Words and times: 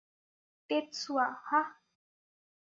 Tetsuya, 0.69 1.27
হাহ? 1.45 1.67